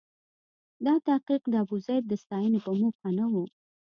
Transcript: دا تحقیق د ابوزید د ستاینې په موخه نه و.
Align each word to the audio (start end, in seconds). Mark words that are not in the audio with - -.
دا 0.85 0.93
تحقیق 1.07 1.41
د 1.49 1.53
ابوزید 1.63 2.03
د 2.07 2.13
ستاینې 2.23 2.59
په 2.65 2.71
موخه 2.79 3.09
نه 3.17 3.25
و. 3.31 3.33